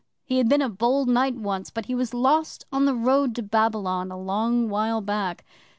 He 0.25 0.39
had 0.39 0.49
been 0.49 0.63
a 0.63 0.67
bold 0.67 1.07
knight 1.07 1.35
once, 1.35 1.69
but 1.69 1.85
he 1.85 1.93
was 1.93 2.11
lost 2.11 2.65
on 2.71 2.85
the 2.85 2.95
road 2.95 3.35
to 3.35 3.43
Babylon, 3.43 4.09
a 4.11 4.17
long 4.17 4.67
while 4.67 4.99
back. 4.99 5.45